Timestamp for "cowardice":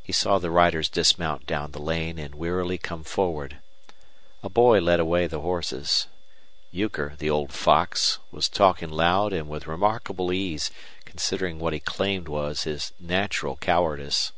13.56-14.30